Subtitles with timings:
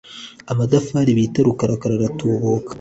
[0.51, 2.69] Amadafari bita rukarakara aratubuka